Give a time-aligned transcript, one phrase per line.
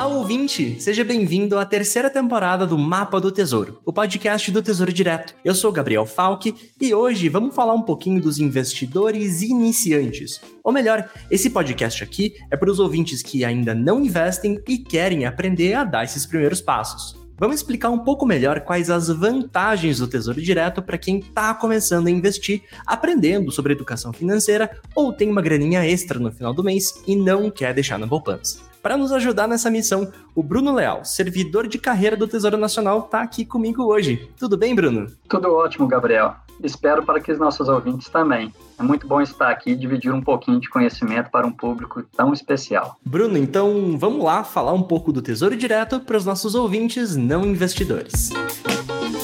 [0.00, 0.80] Olá, ouvinte!
[0.80, 5.34] Seja bem-vindo à terceira temporada do Mapa do Tesouro, o podcast do Tesouro Direto.
[5.44, 10.40] Eu sou Gabriel Falck e hoje vamos falar um pouquinho dos investidores iniciantes.
[10.64, 15.26] Ou melhor, esse podcast aqui é para os ouvintes que ainda não investem e querem
[15.26, 17.14] aprender a dar esses primeiros passos.
[17.38, 22.06] Vamos explicar um pouco melhor quais as vantagens do Tesouro Direto para quem está começando
[22.06, 27.02] a investir, aprendendo sobre educação financeira ou tem uma graninha extra no final do mês
[27.06, 28.69] e não quer deixar na poupança.
[28.82, 33.20] Para nos ajudar nessa missão, o Bruno Leal, servidor de carreira do Tesouro Nacional, está
[33.20, 34.30] aqui comigo hoje.
[34.38, 35.06] Tudo bem, Bruno?
[35.28, 36.34] Tudo ótimo, Gabriel.
[36.62, 38.52] Espero para que os nossos ouvintes também.
[38.78, 42.32] É muito bom estar aqui e dividir um pouquinho de conhecimento para um público tão
[42.32, 42.96] especial.
[43.04, 47.44] Bruno, então vamos lá falar um pouco do Tesouro Direto para os nossos ouvintes não
[47.44, 48.30] investidores.
[48.30, 49.19] Bruno,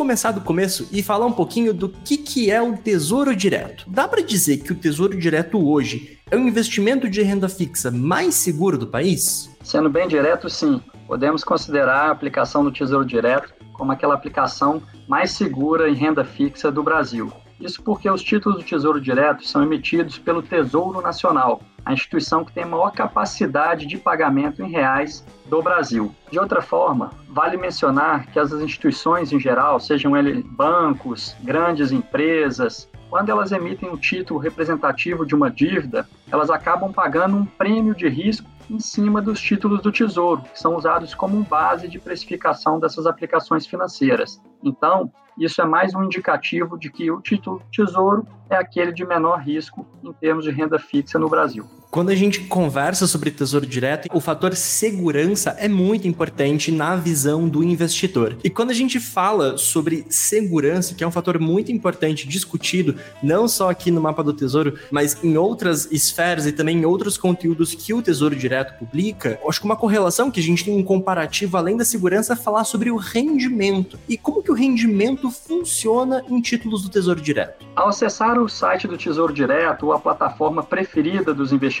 [0.00, 3.84] começar do começo e falar um pouquinho do que, que é o Tesouro Direto.
[3.86, 8.34] Dá para dizer que o Tesouro Direto hoje é o investimento de renda fixa mais
[8.34, 9.54] seguro do país?
[9.62, 10.80] Sendo bem direto, sim.
[11.06, 16.72] Podemos considerar a aplicação do Tesouro Direto como aquela aplicação mais segura em renda fixa
[16.72, 17.30] do Brasil.
[17.60, 22.52] Isso porque os títulos do Tesouro Direto são emitidos pelo Tesouro Nacional, a instituição que
[22.52, 26.14] tem maior capacidade de pagamento em reais do Brasil.
[26.30, 32.88] De outra forma, vale mencionar que as instituições em geral, sejam eles bancos, grandes empresas,
[33.10, 38.08] quando elas emitem um título representativo de uma dívida, elas acabam pagando um prêmio de
[38.08, 43.06] risco em cima dos títulos do Tesouro, que são usados como base de precificação dessas
[43.06, 44.40] aplicações financeiras.
[44.62, 49.38] Então, isso é mais um indicativo de que o título Tesouro é aquele de menor
[49.40, 51.66] risco em termos de renda fixa no Brasil.
[51.90, 57.48] Quando a gente conversa sobre tesouro direto, o fator segurança é muito importante na visão
[57.48, 58.36] do investidor.
[58.44, 63.48] E quando a gente fala sobre segurança, que é um fator muito importante discutido, não
[63.48, 67.74] só aqui no mapa do tesouro, mas em outras esferas e também em outros conteúdos
[67.74, 71.56] que o tesouro direto publica, acho que uma correlação que a gente tem um comparativo
[71.56, 73.98] além da segurança é falar sobre o rendimento.
[74.08, 77.66] E como que o rendimento funciona em títulos do tesouro direto?
[77.74, 81.79] Ao acessar o site do Tesouro Direto ou a plataforma preferida dos investidores,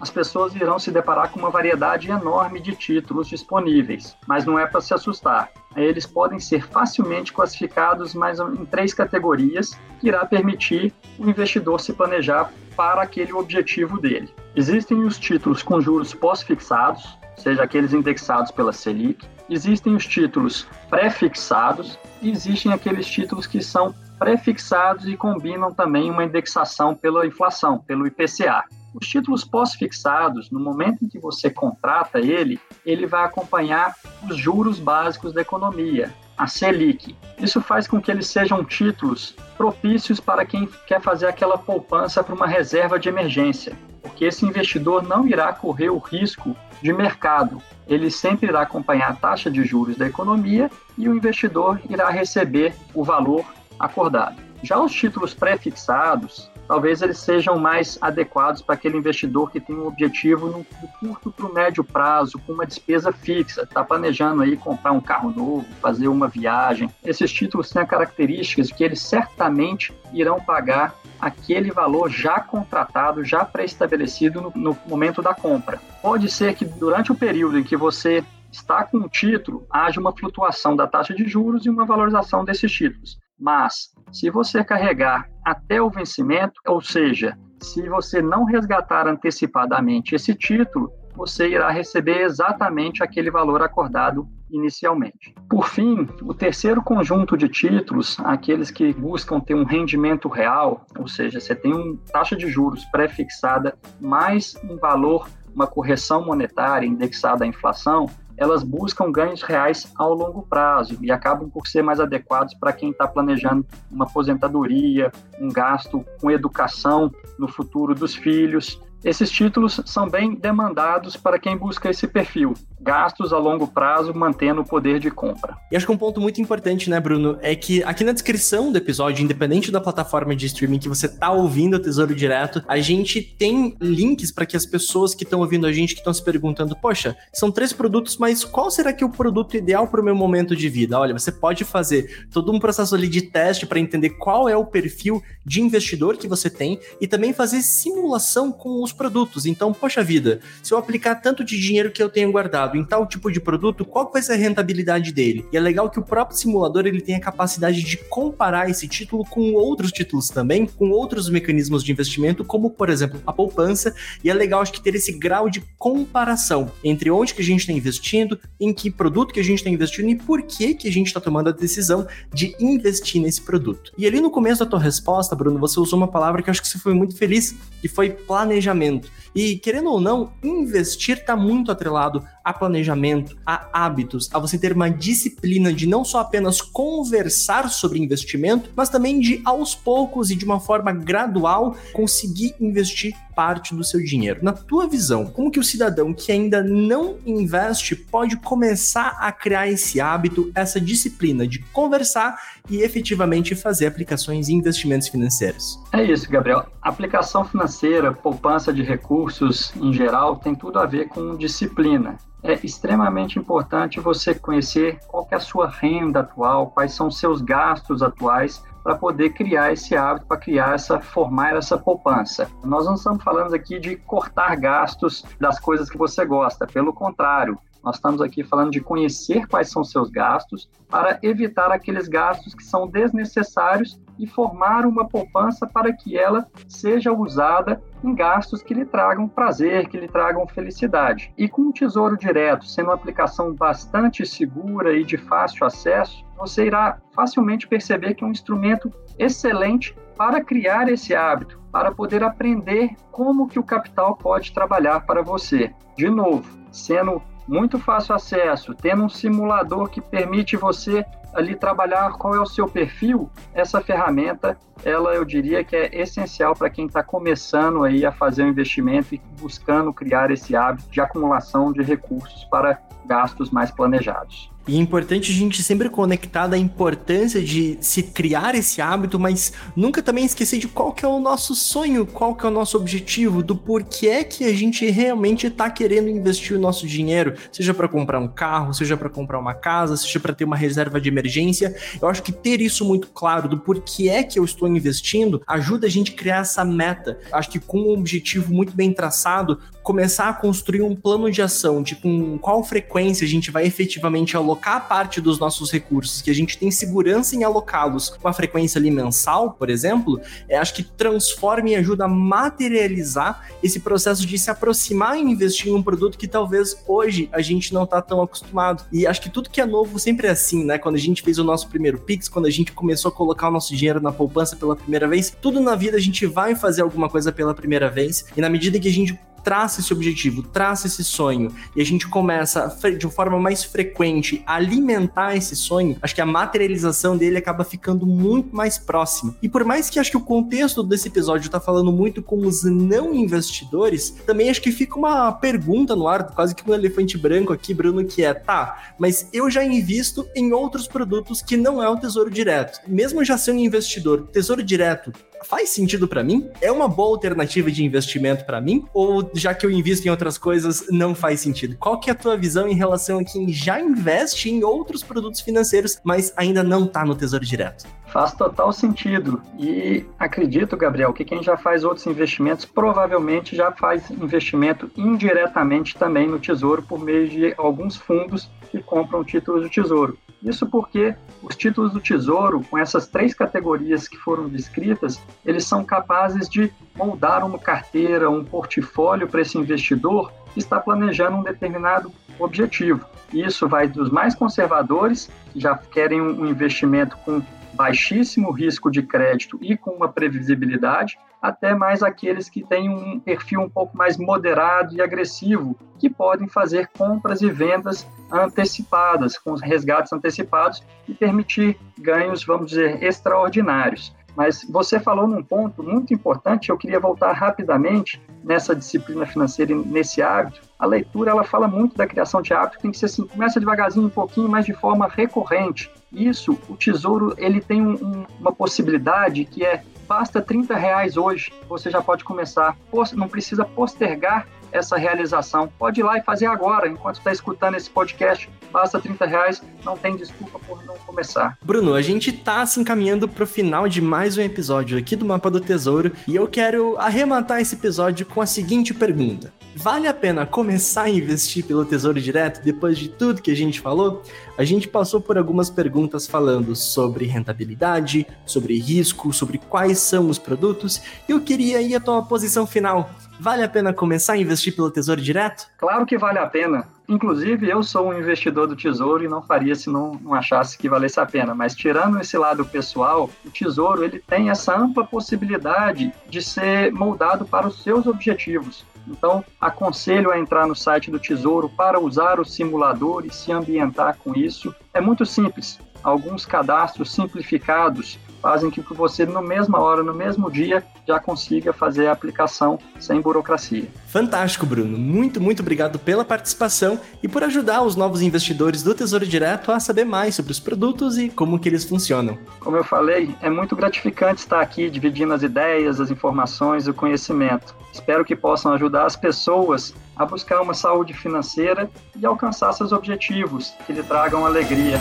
[0.00, 4.66] as pessoas irão se deparar com uma variedade enorme de títulos disponíveis, mas não é
[4.66, 5.50] para se assustar.
[5.76, 11.92] Eles podem ser facilmente classificados mais em três categorias, que irá permitir o investidor se
[11.92, 14.32] planejar para aquele objetivo dele.
[14.54, 21.98] Existem os títulos com juros pós-fixados, seja aqueles indexados pela Selic, existem os títulos pré-fixados
[22.22, 28.06] e existem aqueles títulos que são pré-fixados e combinam também uma indexação pela inflação, pelo
[28.06, 28.64] IPCA.
[28.94, 34.78] Os títulos pós-fixados, no momento em que você contrata ele, ele vai acompanhar os juros
[34.78, 37.16] básicos da economia, a Selic.
[37.36, 42.36] Isso faz com que eles sejam títulos propícios para quem quer fazer aquela poupança para
[42.36, 47.60] uma reserva de emergência, porque esse investidor não irá correr o risco de mercado.
[47.88, 52.76] Ele sempre irá acompanhar a taxa de juros da economia e o investidor irá receber
[52.94, 53.44] o valor
[53.76, 54.36] acordado.
[54.62, 59.86] Já os títulos pré-fixados, talvez eles sejam mais adequados para aquele investidor que tem um
[59.86, 60.64] objetivo no,
[61.00, 65.30] curto para o médio prazo, com uma despesa fixa, está planejando aí comprar um carro
[65.30, 66.90] novo, fazer uma viagem.
[67.04, 73.24] Esses títulos têm a característica de que eles certamente irão pagar aquele valor já contratado,
[73.24, 75.80] já pré-estabelecido no, no momento da compra.
[76.02, 80.12] Pode ser que durante o período em que você está com o título, haja uma
[80.12, 83.18] flutuação da taxa de juros e uma valorização desses títulos.
[83.38, 90.34] Mas, se você carregar até o vencimento, ou seja, se você não resgatar antecipadamente esse
[90.34, 95.34] título, você irá receber exatamente aquele valor acordado inicialmente.
[95.48, 101.08] Por fim, o terceiro conjunto de títulos, aqueles que buscam ter um rendimento real, ou
[101.08, 107.44] seja, você tem uma taxa de juros pré-fixada mais um valor, uma correção monetária indexada
[107.44, 108.06] à inflação,
[108.36, 112.90] elas buscam ganhos reais ao longo prazo e acabam por ser mais adequados para quem
[112.90, 118.80] está planejando uma aposentadoria, um gasto com educação no futuro dos filhos.
[119.04, 122.54] Esses títulos são bem demandados para quem busca esse perfil,
[122.84, 125.56] gastos a longo prazo mantendo o poder de compra.
[125.72, 128.76] E acho que um ponto muito importante, né, Bruno, é que aqui na descrição do
[128.76, 133.22] episódio, independente da plataforma de streaming que você tá ouvindo o Tesouro Direto, a gente
[133.22, 136.76] tem links para que as pessoas que estão ouvindo a gente, que estão se perguntando,
[136.76, 140.14] poxa, são três produtos, mas qual será que é o produto ideal para o meu
[140.14, 140.98] momento de vida?
[140.98, 144.66] Olha, você pode fazer todo um processo ali de teste para entender qual é o
[144.66, 149.46] perfil de investidor que você tem e também fazer simulação com os produtos.
[149.46, 153.06] Então, poxa vida, se eu aplicar tanto de dinheiro que eu tenho guardado em tal
[153.06, 155.46] tipo de produto, qual vai ser a rentabilidade dele?
[155.52, 159.24] E é legal que o próprio simulador ele tem a capacidade de comparar esse título
[159.24, 163.94] com outros títulos também, com outros mecanismos de investimento, como por exemplo a poupança.
[164.22, 167.60] E é legal acho que ter esse grau de comparação entre onde que a gente
[167.60, 170.92] está investindo, em que produto que a gente está investindo e por que que a
[170.92, 173.92] gente está tomando a decisão de investir nesse produto.
[173.96, 176.62] E ali no começo da tua resposta, Bruno, você usou uma palavra que eu acho
[176.62, 179.10] que você foi muito feliz, que foi planejamento.
[179.34, 184.72] E querendo ou não, investir está muito atrelado a planejamento, a hábitos, a você ter
[184.72, 190.34] uma disciplina de não só apenas conversar sobre investimento, mas também de aos poucos e
[190.34, 194.40] de uma forma gradual conseguir investir parte do seu dinheiro.
[194.42, 199.68] Na tua visão, como que o cidadão que ainda não investe pode começar a criar
[199.68, 202.38] esse hábito, essa disciplina de conversar
[202.70, 205.78] e efetivamente fazer aplicações em investimentos financeiros?
[205.92, 206.66] É isso, Gabriel.
[206.80, 213.38] Aplicação financeira, poupança de recursos em geral, tem tudo a ver com disciplina é extremamente
[213.38, 218.62] importante você conhecer qual é a sua renda atual, quais são os seus gastos atuais,
[218.84, 222.48] para poder criar esse hábito, para criar essa, formar essa poupança.
[222.62, 227.58] Nós não estamos falando aqui de cortar gastos das coisas que você gosta, pelo contrário,
[227.82, 232.64] nós estamos aqui falando de conhecer quais são seus gastos para evitar aqueles gastos que
[232.64, 238.84] são desnecessários e formar uma poupança para que ela seja usada em gastos que lhe
[238.84, 241.32] tragam prazer, que lhe tragam felicidade.
[241.36, 246.66] E com o Tesouro Direto sendo uma aplicação bastante segura e de fácil acesso, você
[246.66, 252.90] irá facilmente perceber que é um instrumento excelente para criar esse hábito, para poder aprender
[253.10, 255.72] como que o capital pode trabalhar para você.
[255.96, 262.34] De novo, sendo muito fácil acesso, tendo um simulador que permite você ali trabalhar qual
[262.34, 267.02] é o seu perfil, essa ferramenta, ela eu diria que é essencial para quem está
[267.02, 272.44] começando aí a fazer um investimento e buscando criar esse hábito de acumulação de recursos
[272.44, 274.53] para gastos mais planejados.
[274.66, 279.52] E é importante a gente sempre conectar da importância de se criar esse hábito, mas
[279.76, 282.78] nunca também esquecer de qual que é o nosso sonho, qual que é o nosso
[282.78, 287.88] objetivo, do porquê que a gente realmente está querendo investir o nosso dinheiro, seja para
[287.88, 291.76] comprar um carro, seja para comprar uma casa, seja para ter uma reserva de emergência.
[292.00, 295.86] Eu acho que ter isso muito claro do porquê é que eu estou investindo ajuda
[295.86, 297.18] a gente a criar essa meta.
[297.30, 301.82] Acho que com um objetivo muito bem traçado, começar a construir um plano de ação
[301.82, 306.34] de com qual frequência a gente vai efetivamente alocar parte dos nossos recursos, que a
[306.34, 310.82] gente tem segurança em alocá-los com a frequência ali mensal, por exemplo, é, acho que
[310.82, 316.16] transforma e ajuda a materializar esse processo de se aproximar e investir em um produto
[316.16, 318.84] que talvez hoje a gente não está tão acostumado.
[318.90, 320.78] E acho que tudo que é novo sempre é assim, né?
[320.78, 323.50] Quando a gente fez o nosso primeiro Pix, quando a gente começou a colocar o
[323.50, 327.10] nosso dinheiro na poupança pela primeira vez, tudo na vida a gente vai fazer alguma
[327.10, 331.04] coisa pela primeira vez, e na medida que a gente traça esse objetivo, traça esse
[331.04, 336.20] sonho e a gente começa de forma mais frequente a alimentar esse sonho, acho que
[336.20, 339.36] a materialização dele acaba ficando muito mais próxima.
[339.42, 342.64] E por mais que acho que o contexto desse episódio tá falando muito com os
[342.64, 347.52] não investidores, também acho que fica uma pergunta no ar, quase que um elefante branco
[347.52, 351.88] aqui, Bruno, que é, tá, mas eu já invisto em outros produtos que não é
[351.88, 352.80] o Tesouro Direto.
[352.88, 355.12] Mesmo já sendo investidor, Tesouro Direto
[355.44, 356.48] faz sentido para mim?
[356.60, 358.84] É uma boa alternativa de investimento para mim?
[358.92, 361.76] Ou já que eu invisto em outras coisas, não faz sentido?
[361.78, 365.40] Qual que é a tua visão em relação a quem já investe em outros produtos
[365.40, 367.86] financeiros, mas ainda não tá no Tesouro Direto?
[368.06, 369.42] Faz total sentido.
[369.58, 376.26] E acredito, Gabriel, que quem já faz outros investimentos provavelmente já faz investimento indiretamente também
[376.26, 380.16] no Tesouro por meio de alguns fundos que compram títulos do Tesouro.
[380.44, 385.82] Isso porque os títulos do Tesouro, com essas três categorias que foram descritas, eles são
[385.82, 392.12] capazes de moldar uma carteira, um portfólio para esse investidor que está planejando um determinado
[392.38, 393.06] objetivo.
[393.32, 397.42] Isso vai dos mais conservadores, que já querem um investimento com
[397.74, 403.60] baixíssimo risco de crédito e com uma previsibilidade, até mais aqueles que têm um perfil
[403.60, 410.12] um pouco mais moderado e agressivo, que podem fazer compras e vendas antecipadas, com resgates
[410.12, 414.14] antecipados e permitir ganhos, vamos dizer, extraordinários.
[414.34, 419.74] Mas você falou num ponto muito importante, eu queria voltar rapidamente nessa disciplina financeira e
[419.74, 420.60] nesse hábito.
[420.78, 424.06] A leitura, ela fala muito da criação de hábito, tem que ser assim, começa devagarzinho
[424.06, 425.90] um pouquinho, mas de forma recorrente.
[426.12, 431.90] Isso, o Tesouro, ele tem um, uma possibilidade que é basta 30 reais hoje, você
[431.90, 432.76] já pode começar.
[433.14, 435.68] Não precisa postergar essa realização.
[435.78, 438.50] Pode ir lá e fazer agora, enquanto está escutando esse podcast.
[438.72, 441.58] basta 30 reais, não tem desculpa por não começar.
[441.62, 445.50] Bruno, a gente tá se encaminhando pro final de mais um episódio aqui do Mapa
[445.50, 449.52] do Tesouro e eu quero arrematar esse episódio com a seguinte pergunta.
[449.76, 453.80] Vale a pena começar a investir pelo Tesouro Direto depois de tudo que a gente
[453.80, 454.22] falou?
[454.56, 460.38] A gente passou por algumas perguntas falando sobre rentabilidade, sobre risco, sobre quais são os
[460.38, 463.10] produtos, e eu queria ir a tua posição final.
[463.40, 465.66] Vale a pena começar a investir pelo Tesouro Direto?
[465.76, 466.86] Claro que vale a pena.
[467.08, 470.88] Inclusive, eu sou um investidor do Tesouro e não faria se não, não achasse que
[470.88, 471.54] valesse a pena.
[471.54, 477.44] Mas tirando esse lado pessoal, o Tesouro ele tem essa ampla possibilidade de ser moldado
[477.44, 478.84] para os seus objetivos.
[479.06, 484.16] Então, aconselho a entrar no site do Tesouro para usar o simulador e se ambientar
[484.16, 484.74] com isso.
[484.92, 485.78] É muito simples.
[486.02, 491.72] Alguns cadastros simplificados fazem com que você, na mesma hora, no mesmo dia, já consiga
[491.72, 493.86] fazer a aplicação sem burocracia.
[494.08, 494.98] Fantástico, Bruno.
[494.98, 499.80] Muito, muito obrigado pela participação e por ajudar os novos investidores do Tesouro Direto a
[499.80, 502.36] saber mais sobre os produtos e como que eles funcionam.
[502.60, 507.74] Como eu falei, é muito gratificante estar aqui dividindo as ideias, as informações, o conhecimento.
[507.94, 513.72] Espero que possam ajudar as pessoas a buscar uma saúde financeira e alcançar seus objetivos
[513.86, 515.00] que lhe tragam alegria.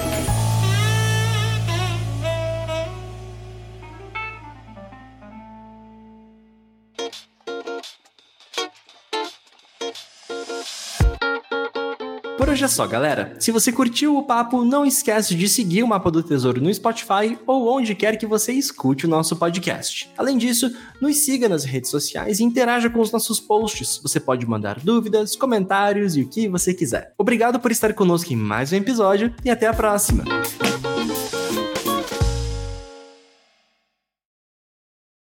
[12.63, 13.36] É só, galera.
[13.39, 17.38] Se você curtiu o papo, não esquece de seguir o Mapa do Tesouro no Spotify
[17.46, 20.10] ou onde quer que você escute o nosso podcast.
[20.17, 24.00] Além disso, nos siga nas redes sociais e interaja com os nossos posts.
[24.01, 27.13] Você pode mandar dúvidas, comentários e o que você quiser.
[27.17, 30.24] Obrigado por estar conosco em mais um episódio e até a próxima.